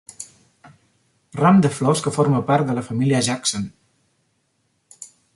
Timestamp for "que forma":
2.07-2.41